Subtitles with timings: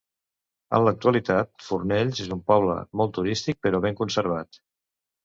[0.77, 4.61] En l'actualitat, Fornells és un poble molt turístic, però ben conservat.